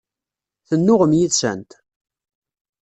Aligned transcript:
Tennuɣem 0.67 1.11
yid-sent? 1.17 1.71